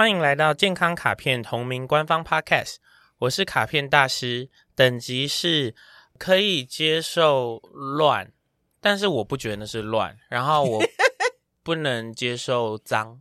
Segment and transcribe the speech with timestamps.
[0.00, 2.76] 欢迎来到健康卡片同名官方 Podcast，
[3.18, 5.74] 我是卡片大师，等级是
[6.16, 8.32] 可以接受乱，
[8.80, 10.82] 但是我不觉得那是乱，然后我
[11.62, 13.20] 不能接受脏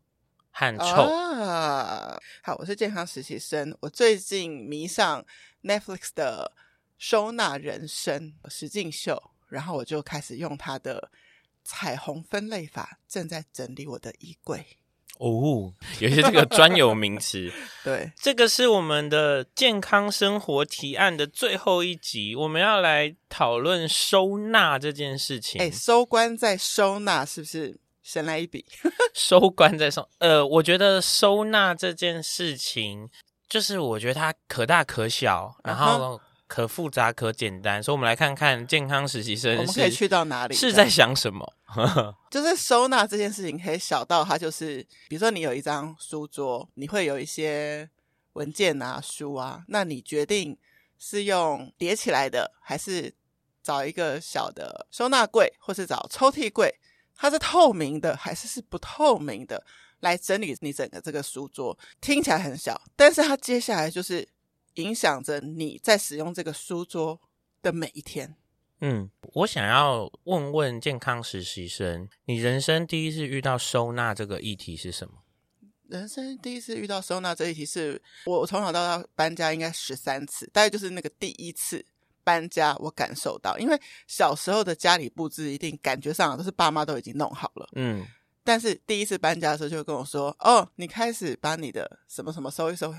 [0.51, 1.03] 和臭。
[1.03, 5.25] 啊，好，我是健康实习生，我最近迷上
[5.63, 6.53] Netflix 的
[6.97, 11.11] 收纳人生实境秀，然后我就开始用它的
[11.61, 14.78] 彩虹分类法，正在整理我的衣柜。
[15.19, 17.51] 哦，有些这个专有名词。
[17.83, 25.61] 对，这个是我们的健康生活提案的最后一集，我们要来讨论收纳这件事情。
[25.61, 28.65] 哎，收官再收纳，是不是神来一笔？
[29.13, 33.09] 收官再收，呃，我觉得收纳这件事情，
[33.49, 40.55] 就是我觉得它可大可小，然后可复杂可简单，所以我们来看看健康实习生，我们可以去到哪里？
[40.55, 41.53] 是在想什么？
[42.31, 47.87] 就是收纳这件事情，可以小到它就是，比如说你有一张书桌，你会有一些
[48.33, 50.57] 文件啊、书啊，那你决定
[50.97, 53.13] 是用叠起来的，还是
[53.61, 56.73] 找一个小的收纳柜，或是找抽屉柜，
[57.15, 59.63] 它是透明的还是是不透明的，
[59.99, 61.77] 来整理你整个这个书桌。
[62.01, 64.27] 听起来很小，但是它接下来就是
[64.81, 67.19] 影响着你在使用这个书桌
[67.61, 68.35] 的每一天。
[68.81, 75.15] 嗯，我想要问问健康实习生，你人生第一次遇到收纳这个议题是什么？
[75.89, 81.83] 人生第一次遇到收纳这个议题是我从小到大搬家应该十三次，大概就是那个第一次
[82.23, 83.77] 搬家，我感受到，因为
[84.07, 88.05] 小时候的家里布置一定感觉上都是爸妈都已经弄好了，嗯，
[88.43, 92.93] 但是第一次搬家的时候就会跟我说，哦，你开始把你的什么什么收一收，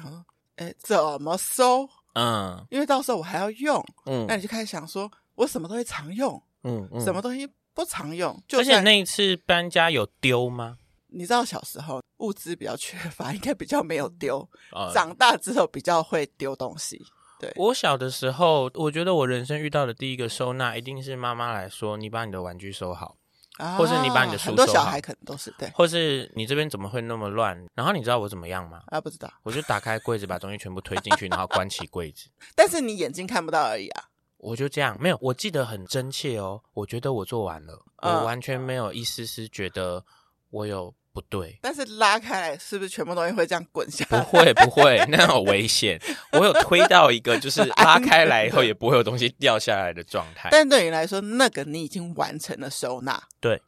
[0.61, 1.89] 哎，怎么收？
[2.15, 5.11] 嗯，因为到时候我还要用，嗯，那你就开始想说。
[5.37, 8.39] 我什么东西常用，嗯，嗯，什么东西不常用？
[8.47, 10.77] 就而且那一次搬家有丢吗？
[11.07, 14.47] 你知道小时候物资比较缺乏，应该比较没有丢。
[14.73, 17.03] 呃、长大之后比较会丢东西。
[17.39, 23.17] 对，我小的时候，我觉得我人生遇到的第一个收纳，一定是妈妈来说：“你把你的玩具收好，
[23.59, 27.57] 啊、或是你把你的书收好。”很多小孩可能都是对，或是你这边怎么会那么乱？
[27.75, 28.83] 然后你知道我怎么样吗？
[28.87, 29.31] 啊，不知道。
[29.43, 32.29] 我就打开柜子，把东西全部推进去，然后关起柜子。
[32.55, 34.05] 但是你眼睛看不到而已啊。
[34.39, 36.63] 我就这样，没有，我记得很真切哦。
[36.73, 40.03] 我觉得我做完了，嗯、我完全没有一丝丝觉得
[40.49, 41.59] 我有不对。
[41.61, 44.21] 但是拉开来，是不是全部东西会这样滚下来？
[44.21, 46.01] 不会，不会，那样有危险。
[46.33, 50.49] 我有推到一个，就是拉开来以后也不会有东西掉下来的状态。
[50.53, 53.23] 但对你来说，那个你已经完成了收纳。
[53.41, 53.61] 对，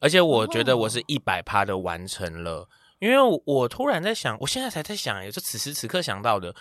[0.00, 6.54] 而且我觉得我是一百趴的完成了，哦、因为我突然在想，我现在才在想，也是此时此刻想到的。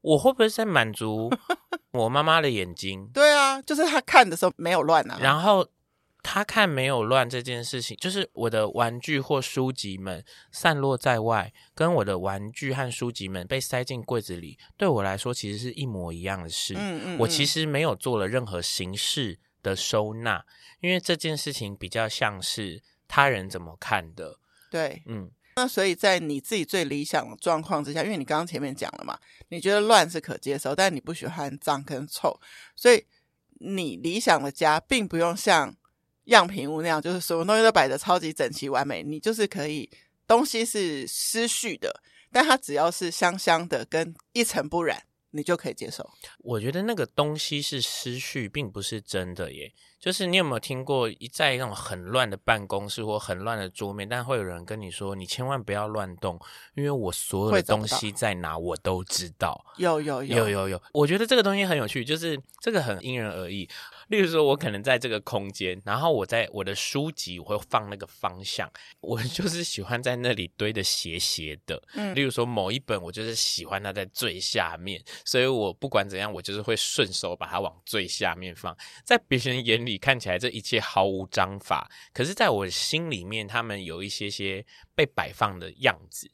[0.00, 1.28] 我会不会在满足
[1.90, 3.04] 我妈妈的眼睛？
[3.12, 5.18] 对啊，就是她看的时候没有乱啊。
[5.20, 5.66] 然后
[6.22, 16.74] 她看没有乱这件事情，就是我的玩具或书籍们散落在外，跟我的玩具和书籍们被塞进柜子里，对我来说其实是一模一样的事。
[16.74, 17.18] 嗯嗯嗯。
[17.20, 20.44] 我其实没有做了任何形式的收纳，
[20.80, 24.38] 因为这件事情比较像是他人怎么看的。
[24.70, 25.30] 对，嗯。
[25.56, 29.18] 那所以在你自己最理想的状况之下，因为你刚刚前面讲了嘛，
[29.48, 32.38] 你觉得乱是可接受，但你不喜欢脏跟臭，
[32.76, 33.04] 所以
[33.58, 35.74] 你理想的家并不用像
[36.28, 39.88] 样品屋那样，就是所有东西都摆的超级整齐完美，你就是可以
[40.26, 42.00] 东西是失序的，
[42.32, 46.08] 但它只要是香香的跟一尘不染，你就可以接受。
[46.38, 49.72] 我觉得那个东西是失序，并不是真的耶。
[49.98, 56.38] 就是你有没有听过一在那种很乱的办公室或很乱的桌面，但会有人跟你说：“你千万不要乱动，
[56.76, 63.68] 因为我所有的东西在哪我都知道。”有有有有有有，我觉得这个东西很有趣，就是这个很因人而异。
[64.08, 68.70] 例如说，我可能在这个空间，然后我在我的书籍我会放那个方向，
[69.00, 71.80] 我 就是喜欢在那里堆的斜斜的。
[71.94, 78.74] 嗯，例如说某一本，我就是喜欢它在最下面，所以我不管怎样，我就是会顺手把它往最下面放，
[79.04, 79.98] 在别人眼里。
[79.98, 86.30] 看起来这一切毫无章法，可是在我心里面，他们有一些些被摆放的样子。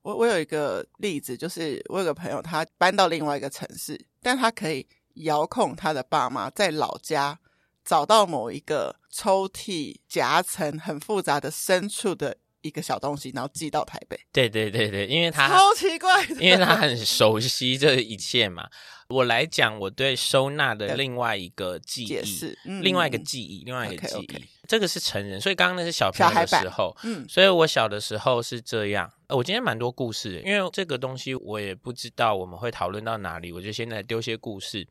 [0.00, 7.38] 我我有一个例子，就是我有个朋友，他搬到另外一个城市，但他可以遥控他的爸妈在老家
[7.84, 14.18] 找到某一个抽屉夹层很复杂的深处的一个小东西，然后寄到台北。
[14.32, 18.66] 对对对对，因为他超奇怪的， 因为他很熟悉这一切嘛。
[19.08, 24.26] 我来讲我对收纳的另外一个记忆，嗯、另外一个记忆，另外一个记忆。
[24.26, 24.42] Okay, okay.
[24.66, 26.96] 这个是成人，所以刚刚那是小朋友的时候。
[27.02, 29.12] 嗯，所以我小的时候是这样。
[29.34, 34.86] 我今天蛮多故事，因为这个东西我也不知道我们会讨论到哪里，我就先来丢些故事。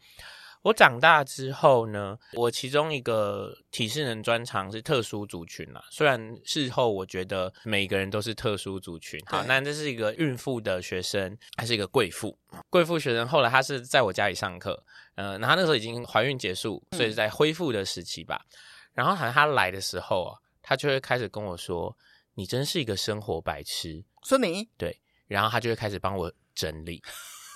[0.64, 5.84] 我长大之后呢，我其中一个体适能专长是特殊族群啦。
[5.92, 9.20] 虽然事后我觉得每个人都是特殊族群。
[9.26, 12.38] 好，那这是一个孕妇的学生，还是一个贵妇？
[12.70, 14.82] 贵妇学生后来她是在我家里上课，
[15.16, 18.42] 呃，然后那时候已经怀孕结束，所以是在恢复的时期吧。
[18.52, 18.58] 嗯、
[18.94, 21.94] 然后好像她来的时候啊，她就会开始跟我说
[22.36, 27.02] ：“你真是一个生活白痴。”说你对，然后他就会开始帮我整理。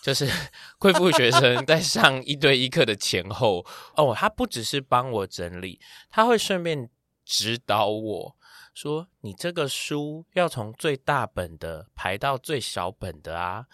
[0.04, 0.26] 就是
[0.80, 3.66] 贵妇学生在上一对一课的前后
[3.96, 5.80] 哦，他不只是帮我整理，
[6.10, 6.90] 他会顺便
[7.26, 8.36] 指导我
[8.74, 13.66] 说：“你这个书要从最大本的排到最小本的啊，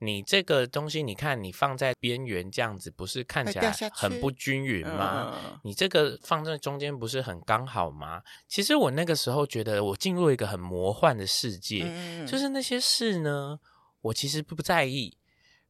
[0.00, 5.34] 你这个东西你看你放在边缘这样子，不是看起来很不均匀吗？
[5.64, 8.22] 你这个放在中间不是很刚好吗？
[8.46, 11.80] 其实我那个时候觉得我进入一个很魔幻的世界，
[12.26, 13.58] 就是那些事呢，
[14.02, 15.16] 我其实不在意。”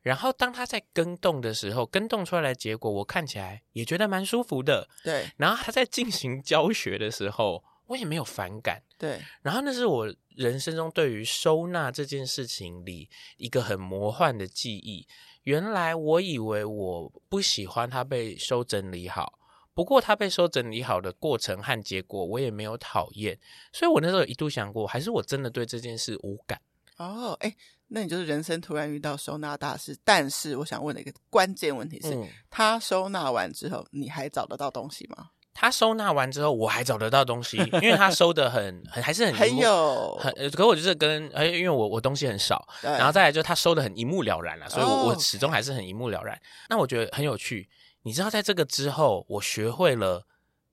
[0.00, 4.88] 然后当它在更动的时候，更动出来的结果，我看起来也觉得蛮舒服的。
[5.02, 5.26] 对。
[5.36, 8.80] 然后他在进行 教学的时候，我也没有反感。
[8.96, 9.20] 对。
[9.42, 15.04] 然后那是我人生中对于收纳这件事情里一个很魔幻的记忆。
[15.42, 19.38] 原来我以为我不喜欢它被收整理好，
[19.74, 23.36] 不过它被收整理好的过程和结果，我也没有讨厌。
[23.72, 26.60] 所以我那时候一度想过，还是我真的对这件事无感。
[26.98, 27.56] 哦，哎。
[27.90, 35.30] 那你就是人生突然遇到收纳大师，但是我想问的一个关键问题是，嗯、他收纳完之后，你还找得到东西吗？
[35.60, 46.40] 他收纳完之后，我还找得到东西，因为他收的很很还是很很有很，可我就是跟哎，因为我我东西很少，然后再来就他收的很一目了然了，所以我、oh, 我始终还是很一目了然。
[46.68, 47.68] 那我觉得很有趣，
[48.04, 50.24] 你知道，在这个之后，我学会了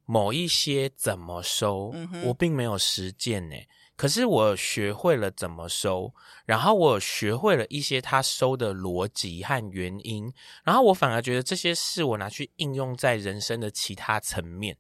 [0.06, 3.56] 某一些怎么收，嗯、我并没有实践呢。
[3.98, 6.14] 可是我学会了怎么收，
[6.46, 10.34] 然后我学会了一些他收的逻辑和原因，
[10.64, 14.78] 然后我反而觉得这些事我拿去应用在人生的其他层面。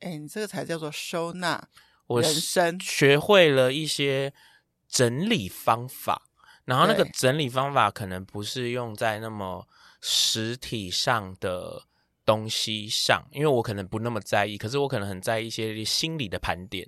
[0.00, 1.68] 哎，你这个才叫做收纳
[2.06, 2.76] 人生。
[2.76, 4.32] 我学会了一些
[4.88, 6.22] 整理方法，
[6.64, 9.66] 然后那个整理方法可能不是用在那么
[10.00, 11.84] 实体上的
[12.26, 16.86] 东西上，因为我可能不那么在意，可是我可能很在意一些心理的盘点。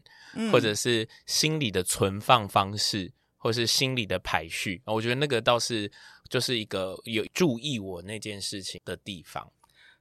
[0.53, 5.91] 或者是心理的存放方式，或是心理的排序，我觉得那个倒是
[6.29, 9.51] 就是一个有注意我那件事情的地方。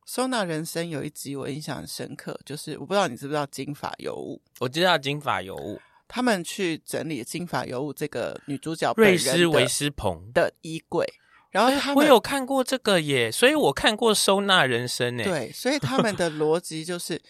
[0.06, 4.42] 收纳人生有一集我印象很深刻，就是我不知道你知不知道金发尤物？
[4.60, 5.80] 我知道金发尤物，
[6.10, 11.08] 他们去整理金发尤物这个女主角瑞斯维斯彭的衣柜，
[11.52, 15.24] 然后他们、欸、我有看过这个耶，所以我看过收纳人生呢。
[15.24, 17.22] 对，所以他们的 逻辑就是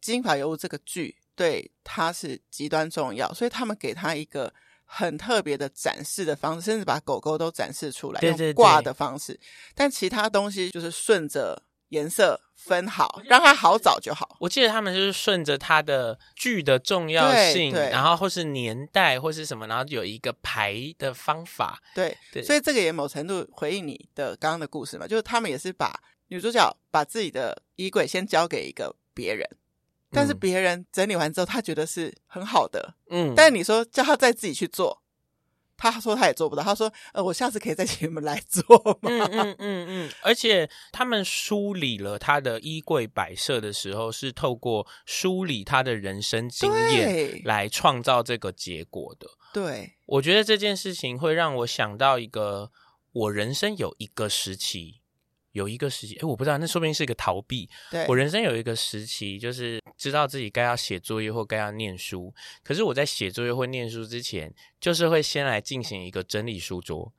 [0.00, 1.16] 金发尤物这个剧。
[1.34, 4.52] 对，他是极端重要，所以他们给他一个
[4.84, 9.38] 很特别的展示的方式，甚至把狗狗都展示出来，对对对，用挂的方式。
[9.74, 14.36] 但其他东西就是顺着颜色分好，让它好找就好。
[14.40, 21.82] 我记得他们就是顺着它的剧的重要性，然后或是年代或是什么，然后有一个排的方法。
[21.94, 25.98] 对，对，所以这个也某程度回应你的刚刚的故事嘛，就是他们也是把
[26.28, 29.48] 女主角把自己的衣柜先交给一个别人。
[30.10, 33.34] 但是别人整理完之后，他觉得是很好的，嗯。
[33.36, 35.02] 但你说叫他再自己去做，
[35.78, 36.62] 他说他也做不到。
[36.62, 38.62] 他说：“呃，我下次可以再请你们来做
[39.00, 40.10] 吗？”嗯嗯嗯嗯。
[40.22, 49.28] 而且他们梳理了他的衣柜摆设的时候，是透过梳理他的人生经验来创造这个结果的。
[49.54, 52.70] 对，我觉得这件事情会让我想到一个，
[53.12, 55.00] 我人生有一个时期。
[55.58, 57.68] 有一个时期，哎，我不知道，那说不定是一个逃避。
[57.90, 62.32] 对，我人生有一个时期，就是知道自己该要写作业或该要念书。
[62.62, 67.12] 可是我在写作业或念书之前，就是会先来进行一个整理书桌，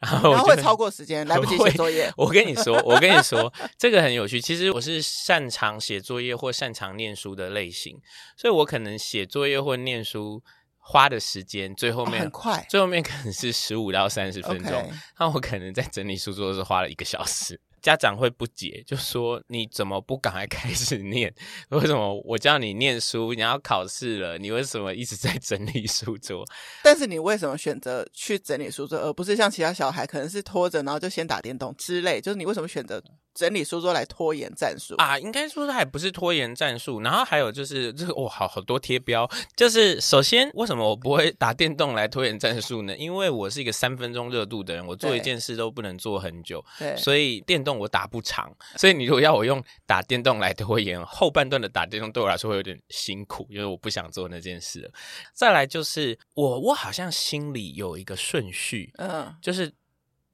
[0.00, 2.10] 然后，然后会超过时间，来不及写作业。
[2.16, 4.40] 我跟你说，我跟你说，这个很有趣。
[4.40, 8.00] 其实我是擅长写作业或擅长念书的类型，
[8.36, 10.42] 所以我可能写作业或念书。
[10.88, 17.60] 花的时间最后面、哦、很快，最后面可能是十五到三十分钟，那.我可能在整理书桌的时候花了一个小时。
[17.86, 21.32] 家长会不解，就说你怎么不赶快开始念？
[21.70, 26.44] 为什么我叫你念书，你要考试了，你为什么一直在整理书桌？
[26.82, 32.20] 但是你为什么选择去整理书桌，而不是像其他小孩可能是拖着，然后就先打电动之类？
[32.20, 33.00] 就是你为什么选择
[33.36, 35.16] 整理书桌来拖延战术啊？
[35.16, 37.00] 应该说它还不是拖延战术。
[37.02, 39.30] 然后还有就是这个哇，好好多贴标。
[39.54, 42.96] 就是首先，为什么我不会打电动来拖延战术呢？
[42.96, 47.76] 因为我是一个三分钟热度的人，我做一件事都不能做很久，对，所以电动。
[47.76, 54.90] 我打不长，所以你如果要我用打电动来拖延后半段的打电动，对我来说会有点辛苦，因为我不想做那件事了。
[55.34, 59.70] 再来就是我，我好像心里有一个顺序，嗯，就是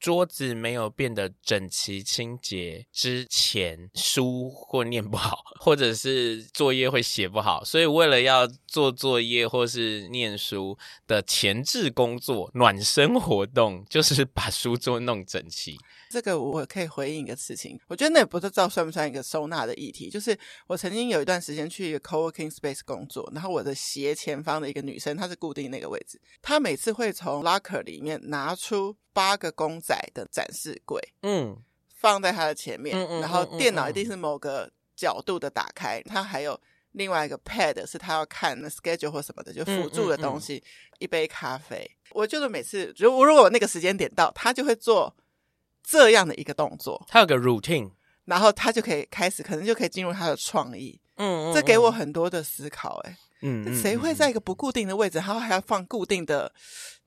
[0.03, 15.79] 桌子没有变得整齐清洁之前，书或念不好，或者是作业会写不好，所以为了要做作业或是念书的前置工作、暖身活动，就是把书桌弄整齐。
[16.11, 20.11] 这个我可以回应一个事情，我觉得那也不知道算不算一个收纳的议题。
[20.11, 31.57] 就是我曾经有一段时间去一个 co-working space 工作，然后我的斜前方的一个女生，她是固定那个位置，她每次会从 locker 里面拿出八个公仔的展示柜，嗯，
[31.89, 36.59] 放在他的前面，嗯嗯，然后电脑一定是某个角度的打开，她还有
[36.93, 40.63] 另外一个 pad 是他要看那 schedule 或什么的，就辅助的东西，
[40.99, 41.91] 一杯咖啡。
[42.11, 45.15] 我就是每次如果如果我那个时间点到，他就会做。
[45.85, 47.91] 这样的一个动作，他有个 routine，
[48.25, 50.99] 然后他就可以开始，可能就可以进入他的创意。
[51.17, 53.11] 嗯，这给我很多的思考、欸。
[53.11, 56.53] 哎，嗯，谁会在一个不固定的位置，然后还要放固定的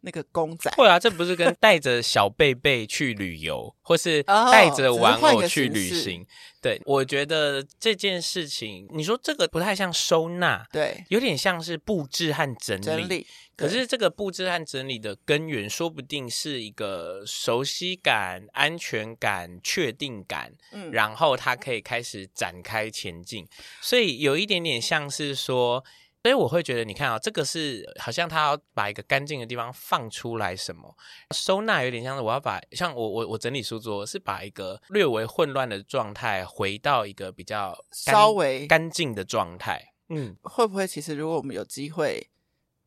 [0.02, 0.70] 那个公仔？
[0.78, 6.22] 会啊，这不是跟带着小贝贝去旅游，或是带着玩偶去旅行？
[6.22, 6.26] 哦、
[6.62, 12.84] 对，我觉得这件事情，你说这个不太像收纳，对，有点像是布置和整理。
[12.84, 13.28] 整理
[13.58, 23.48] 可是这个布置和整理的根源，说不定是一个熟悉感、安全感、确定感，嗯，然后它可以开始展开前进，
[23.80, 25.82] 所以有一点点像是说，
[26.26, 30.98] 所以我会觉得，你看啊，这个是好像他要把一个干净的地方放出来，什么
[31.36, 42.28] 收纳有点像是我要把像我我我整理书桌是把一个略微混乱的状态回到一个比较稍微干净的状态，嗯，会不会其实如果我们有机会？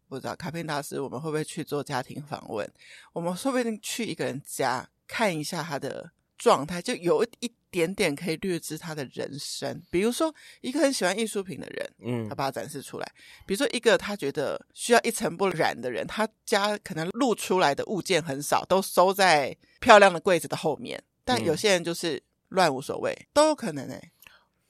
[0.09, 2.69] 不知道卡片大师，我们会不会去做家庭访问？
[3.13, 9.83] 我们说不定去一个人家看一下他的状态，就有一点点可以略知他的人生。
[9.91, 13.07] 比如说，一个很喜欢艺术品的人，嗯，他把它展示出来；
[13.47, 21.03] 比如说，一个他觉得需要一尘不染的人，他家可能露出来的物件很少，都收在漂亮的柜子的后面。
[21.25, 24.13] 但有些人就是乱无所谓，都有可能诶、欸。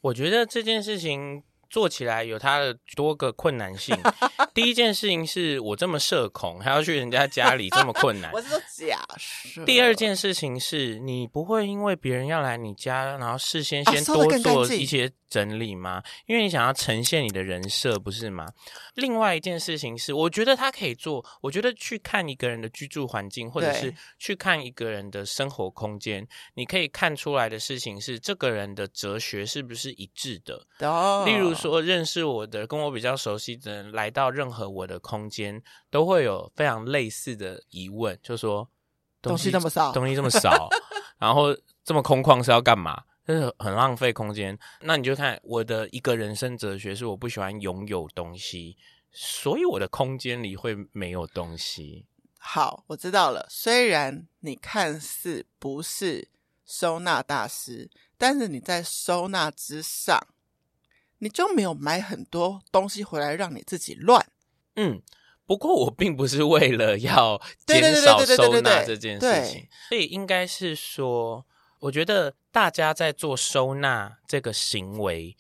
[0.01, 1.43] 我觉得这件事情。
[1.71, 3.97] 做起来有它的多个困难性。
[4.55, 8.31] 第一件事情是我这么社恐，还要去人家家里这么困难。
[8.35, 9.65] 我是说假设。
[9.65, 15.11] 第二件事情是你不会因为别人要来你家，然后事先先多做一些。
[15.29, 16.03] 整理吗？
[16.27, 18.47] 因为你想要呈现你的人设，不是吗？
[18.95, 21.25] 另外一件事情是，我觉得他可以做。
[21.43, 30.67] 我觉得去看一个人的居住环境，或者是去看一个人的生活空间，你可以看出来的事情是，这个人的哲学是不是一致的。
[30.87, 31.25] 哦。
[31.27, 38.69] 例如说，认识我的、跟我比较熟悉的人来到任何我的空间，都会有非常类似的疑问，就说
[39.21, 40.69] 东西这么少，东西这么少，
[41.19, 43.03] 然后这么空旷是要干嘛？
[43.29, 48.79] 就是很浪费空间，那你就看我的一个人生哲学是我不喜欢拥有东西，
[49.13, 52.07] 所以我的空间里会没有东西。
[52.39, 53.47] 好，我知道了。
[53.51, 56.29] 虽然你看似不是
[56.65, 60.19] 收纳大师，但是你在收纳之上，
[61.19, 64.27] 你就没有买很多东西回来让你自己乱。
[64.77, 65.03] 嗯，
[65.45, 71.45] 不过我并不是为了要减少收纳这件事情，所以应该是说。
[71.81, 75.37] 我觉得大家在做收纳这个行为，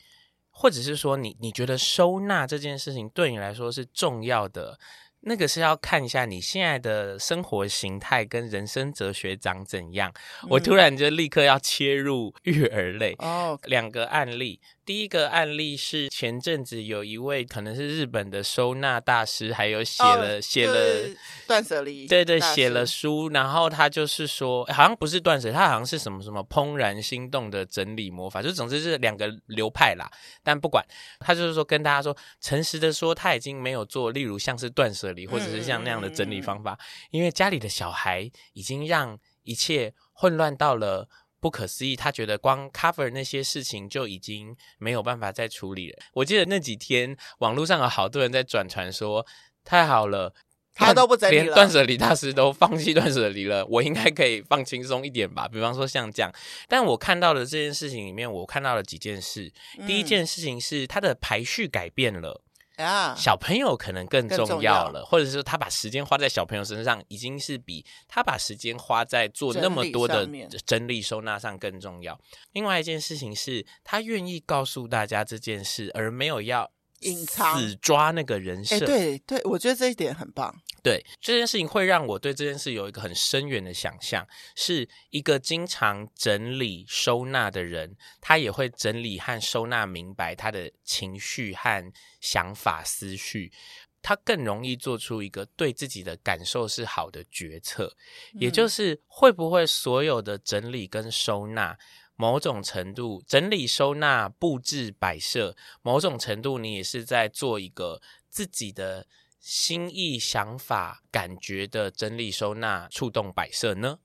[0.50, 4.78] 或者是说你你觉得收纳这件事情对你来说是重要的。
[5.22, 10.12] 那个是要看一下你现在的生活形态跟人生哲学长怎样。
[10.44, 14.60] 嗯、我突然就立刻要切入育儿类哦，两个案例。
[14.88, 21.14] 第一个案例是前阵子有一位可能是日本的收纳大师，还有写了写、哦、了
[21.46, 30.10] 断舍离，对对，写了书，然后他就是说，好像不是断舍，他好像是什么什么怦然心动的整理魔法，就总之是两个流派啦。
[30.42, 30.82] 但不管，
[31.20, 36.80] 他就是说跟大家说，诚实的说，他已经没有做，例如像是断舍离或者是像那样的整理方法，嗯、
[37.10, 41.06] 因为家里的小孩已经让一切混乱到了。
[41.40, 45.98] 不可思议，他觉得光 cover 那些事情就已经没有办法再处理了。
[46.14, 49.24] 我记得那几天网络上有好多人在转传说，
[49.64, 50.34] 太好了，
[50.74, 55.46] 他都不整理了，连断舍离大师都放弃断舍离了，我应该可以放轻松一点吧？
[55.46, 56.32] 比方说像这样，
[56.68, 59.52] 但我看到的这件事情里面，我看到了几件事。
[59.86, 62.42] 第一件事情是他的排序改变了。
[62.78, 70.26] 啊，小朋友可能更重要了，或者是他把时间花在小朋友身上，已经是比他把时间花在做那么多的
[70.64, 72.18] 整理收纳上更重要。
[72.52, 78.76] 另外一件事情是他愿意告诉大家这件事，而没有要隐藏、死抓那个人设。
[78.78, 80.54] 欸，对对，我觉得这一点很棒。
[80.82, 93.52] 对，这件事情会让我对这件事有一个很深远的想象，是一个经常整理收纳的人，他也会整理和收纳明白他的情绪和想法思绪。
[94.00, 97.92] 他更容易做出一个对自己的感受是好的决策，
[98.34, 101.76] 也就是会不会所有的整理跟收纳，
[102.18, 109.06] 某种程度整理收纳布置摆设，某种程度你也是在做一个自己的
[109.40, 114.00] 心意想法感觉的整理收纳触动摆设呢？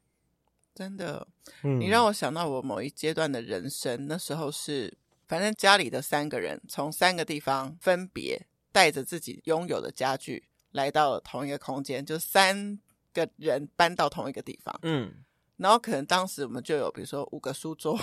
[0.74, 1.28] 真的，
[1.62, 8.48] 你让我想到我某一阶段的人生，那时候是反正家里的三个人从三个地方分别。
[8.74, 12.80] 带着自己拥有的家具来到了同一个空间，就三
[13.14, 14.80] 个人搬到同一个地方。
[14.82, 15.14] 嗯，
[15.64, 17.98] 然后可能当时我们就有，比如说五个书桌，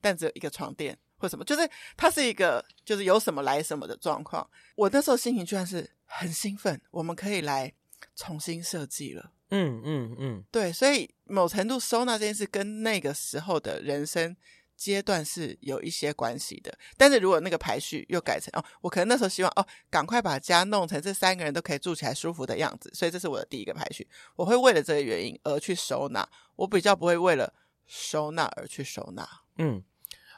[0.00, 4.46] 但只有一个床垫或什么，就是它是一个就是有什么来什么的状况。
[4.76, 7.72] 我那时候心情居然是很兴奋，我们可以来
[8.14, 9.32] 重新设计了。
[9.48, 14.36] 嗯嗯嗯，对，所以某程度收纳这件事跟那个时候的人生。
[14.76, 24.06] 阶段是有一些关系的，但是如果那个排序又改成哦，我可能那时候希望哦，赶快把家弄成这三个人都可以住起来舒服的样子，所以这是我的第一个排序。
[24.36, 27.52] 我会为了这个原因而去收纳，我比较不会为了
[27.86, 29.28] 收纳而去收纳。
[29.58, 29.82] 嗯，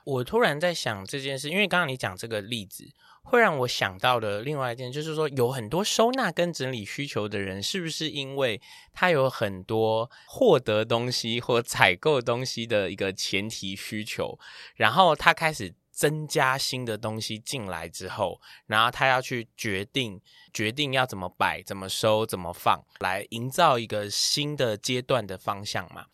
[0.07, 2.89] 我突然在想这件事，因为刚刚你讲这个例子。
[3.29, 14.39] 会让我想到的另外一件，就是说有很多收纳跟整理需求的人，是不是因为他有很多获得东西或采购东西的一个前提需求，
[14.77, 20.21] 然后他开始增加新的东西进来之后，然后他要去决定
[20.53, 26.07] 决定要怎么摆、怎么收、怎么放，来营造一个新的阶段的方向嘛？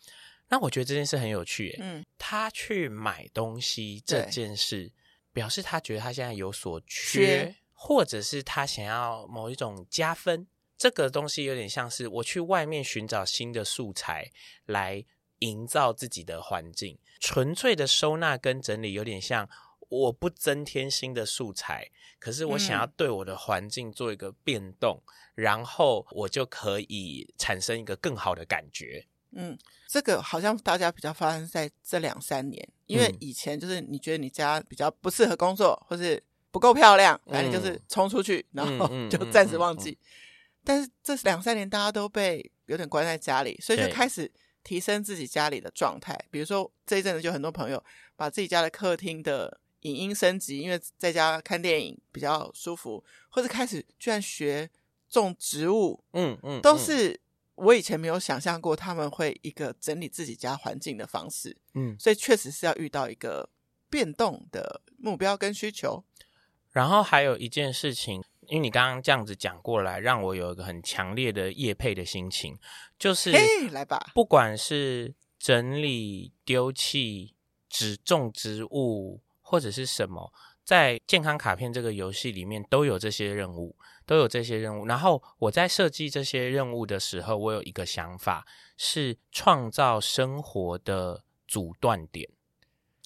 [0.53, 4.91] 那我觉得这件事很有趣耶，嗯，他去买东西这件事。
[5.33, 10.45] 表示他觉得他现在有所缺，缺，或者是他想要某一种加分。
[10.77, 14.31] 这个东西有点像是我去外面寻找新的素材
[14.67, 15.03] 来
[15.39, 16.99] 营造自己的环境。
[17.19, 19.49] 纯粹的收纳跟整理有点像，
[19.89, 29.07] 我不增添新的素材，可是我想要对我的环境做一个变动，嗯，然后我就可以产生一个更好的感觉。
[29.35, 39.97] 嗯，这个好像大家比较发生在这两三年，因为以前就是你觉得你家比较不适合工作，或是不够漂亮，反正就是冲出去，然后 就暂时忘记。
[40.63, 44.31] 但是这两三年大家都被有点关在家里，所以就开始
[44.63, 46.17] 提升自己家里的状态。
[46.29, 47.83] 比如说这一阵子就很多朋友
[48.15, 54.69] 把自己家的客厅的影音升级，因为在家看电影比较舒服，或者开始居然学
[55.09, 57.19] 种植物，嗯嗯，都是。
[57.55, 63.49] 我以前没有想象过他们会一个整理自己家环境的方式，嗯，所以确实是要遇到一个
[63.89, 66.03] 变动的目标跟需求。
[66.71, 72.57] 然后还有一件事情，因为你刚刚这样子讲过来，让我有一个很强烈的业配的心情，
[72.97, 77.35] 就是，嘿，来吧，不管是整理、丢弃、
[77.69, 80.33] 只种植物或者是什么。
[80.65, 84.85] 在健康卡片这个游戏里面，都有这些任务，都有这些任务。
[84.85, 88.45] 然后我在设计这些任务的时候，我有一个想法，
[88.77, 92.29] 是创造生活的阻断点。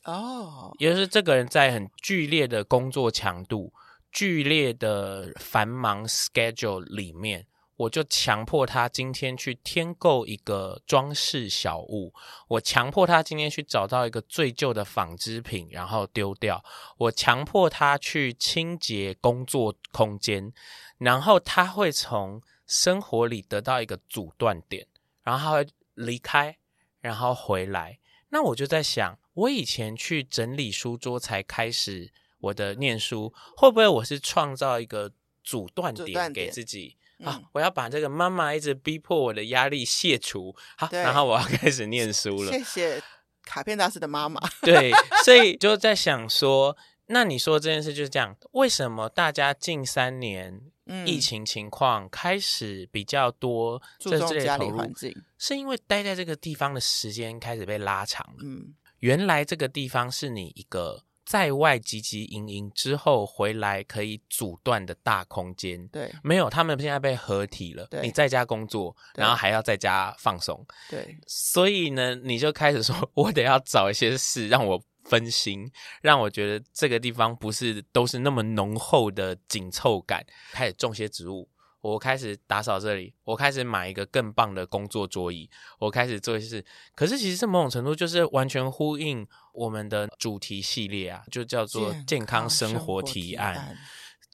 [0.04, 3.74] 哦，也就是这个人在很剧烈的工作强度、
[4.12, 7.48] 剧烈的繁忙 schedule 里面。
[7.78, 12.12] 我就强迫他今天去添购一个装饰小物，
[12.48, 16.64] 我强迫他今天去找到一个最旧的纺织品，然后丢掉。
[16.98, 20.52] 我强迫他去清洁工作空间，
[20.98, 24.88] 然后他会从生活里得到一个阻断点，
[25.24, 26.58] 然后他会离开，
[27.00, 28.00] 然后回来。
[28.30, 35.12] 那我就在想，我以前去整理书桌才开始我的念书，会不会我是创造一个
[35.44, 36.98] 阻断点给自己？
[37.24, 40.56] 好、嗯，我要把这个妈妈一直逼迫我的压力卸除。
[40.78, 42.52] 好，然后我要开始念书了。
[42.52, 43.02] 谢谢
[43.44, 44.40] 卡片大师的妈妈。
[44.62, 44.92] 对，
[45.24, 50.62] 所以就在想说，那你说这件事就是这样，为什么大家近三年
[51.06, 58.38] 疫情情况开始比较多注重家里环境，是因为待在这个地方的时间开始被拉长了。
[58.44, 61.04] 嗯，原来这个地方是你一个。
[61.28, 67.86] 在外汲汲营营之后回来可以阻断的大空间，对，没有，他们现在被合体了。
[67.88, 81.50] 对，你在家工作，然后还要在家放松，对，所以呢，你就开始说， 我得要找一些事让我分心，让我觉得这个地方不是都是那么浓厚的紧凑感，开始种些植物。
[81.80, 86.66] 我开始打扫这里，我开始买一个更棒的工作桌椅，我开始做一些事。
[86.96, 93.78] 可是其实某种程度就是完全呼应我们的主题系列啊，就叫做健康生活提案。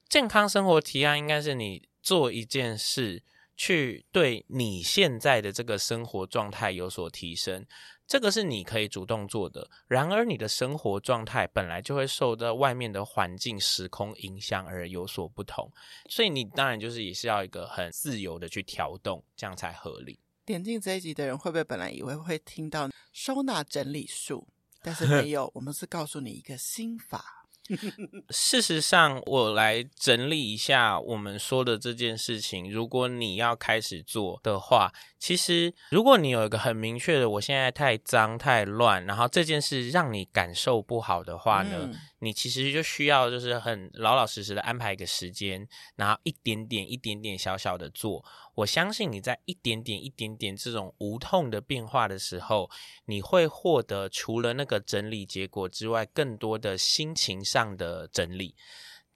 [0.09, 3.21] 健康生活提案应该是你做一件事，
[3.65, 7.65] 去对你现在的这个生活状态有所提升。
[8.05, 9.65] 这个是你可以主动做的。
[9.87, 15.71] 然而，你的生活状态本来就会受到外面的环境、时空影响而有所不同，
[16.09, 20.19] 所以你当然就是也是要一个很自由的去调动，这样才合理。
[20.45, 24.45] 点进这一集的人会不会本来以为会听到收纳整理术，
[24.81, 27.42] 但是没有，我们是告诉你一个心法。
[28.29, 32.69] 事实上，我来整理一下我们说的这件事情。
[32.69, 48.23] 如果你要开始做的话，其实如果你有一个很明确的，我现在太脏太乱，然后这件事让你感受不好的话呢，嗯你其实就需要就是很老老实实的安排一个时间，然后一点点、一点点小小的做。
[48.55, 52.69] 我相信你在一点点、一点点这种无痛的变化的时候，
[53.07, 58.55] 你会获得除了那个整理结果之外，更多的心情上的整理。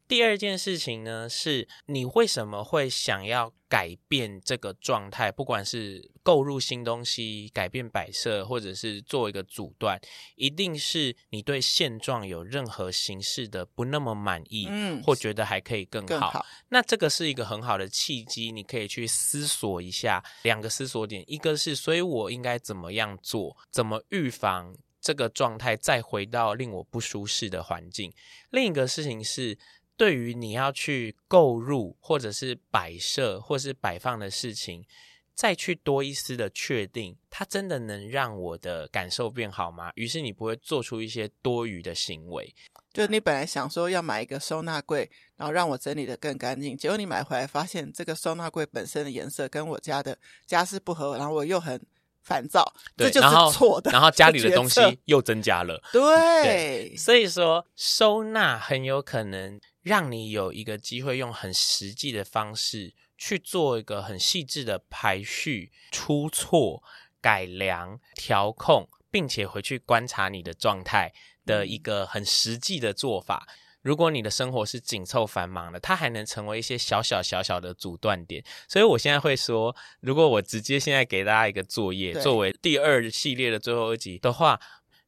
[0.08, 5.30] 第二件事情呢，是你为什么会想要改变这个状态？
[5.30, 10.00] 不管是购入新东西、改变摆设，或者是做一个阻断，
[10.36, 16.08] 一定是你对现状有任何形式的不那么满意，嗯，或觉得还可以更好。
[16.08, 16.46] 更好。
[16.70, 28.10] 那这个是一个很好的契机，你可以去思索一下两个思索点：一个是，所以我应该怎么样做，怎么预防这个状态再回到令我不舒适的环境；
[28.52, 29.58] 另一个事情是。
[29.98, 34.86] 对于你要去购入或者是摆设或是摆放的事情，
[35.34, 39.92] 再去多一丝的确定，它真的能让我的感受变好吗？
[39.96, 42.56] 于是你不会做出一些多余的行为。
[42.94, 51.80] 就是你本来想说要买一个收纳柜，然后让我整理的更干净，结果你买回来发现这个收纳柜本身的颜色跟我家的家饰不合，然后我又很
[52.24, 53.92] 烦躁，对，这就是错的。
[53.92, 56.02] 然后，然后家里的东西又增加了，对，
[56.44, 59.60] 对，所以说收纳很有可能。
[59.88, 66.84] 让你有一个机会用很实际的方式去做一个很细致的排序、出错、
[67.22, 71.14] 改良、调控，并且回去观察你的状态
[71.46, 73.48] 的一个很实际的做法。
[73.82, 78.44] 如果你的生活是紧凑繁忙的，它还能成为一些小小小小的阻断点。
[78.68, 84.60] 所以我现在会说，如果我直接现在给大家一个作业，作为第二系列的最后一集的话。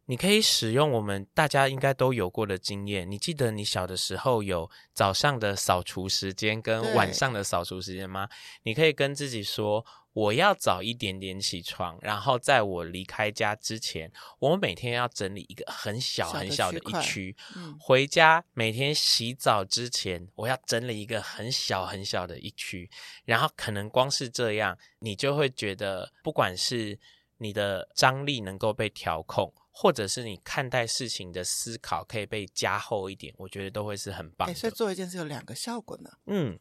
[0.09, 3.09] 你可以使用我们大家应该都有过的经验。
[3.09, 8.27] 你记得你小的时候有早上的扫除时间跟晚上的扫除时间吗？
[8.63, 17.37] 你可以跟自己说，我要早一点点起床，然后在我离开家之前，我每天要整理一个很小很小的一区。
[17.55, 17.77] 嗯。
[17.79, 22.89] 回家每天洗澡之前，我要整理一个很小很小的一区。
[23.25, 26.97] 然后可能光是这样，你就会觉得，不管是
[27.37, 29.53] 你的张力能够被调控。
[29.81, 34.53] 或者是你看待事情的思考可以被加厚一点，我觉得都会是很棒的。
[34.53, 36.09] 所以做一件事有两个效果呢。
[36.25, 36.59] 嗯，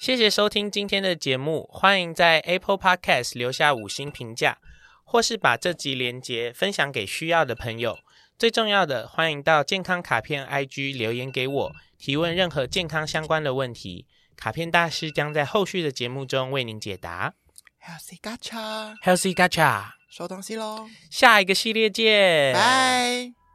[0.00, 4.58] 谢谢收听今天的节目，欢迎在 Apple Podcast 留下五星评价，
[5.04, 8.00] 或是把这集连接分享给需要的朋友。
[8.36, 17.34] 最重要的，欢迎到健康卡片 IG 留言给我，提问任何健康相关的问题，卡片大师将在后续的节目中为您解答。
[17.80, 19.95] Healthy Gacha，Healthy Gacha。
[20.08, 23.45] 收东西喽，下一个系列见，拜。